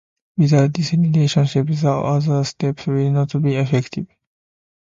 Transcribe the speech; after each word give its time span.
Without 0.35 0.73
this 0.73 0.93
relationship, 0.93 1.67
the 1.67 1.87
other 1.91 2.43
steps 2.43 2.87
will 2.87 3.11
not 3.11 3.39
be 3.39 3.53
effective. 3.55 4.07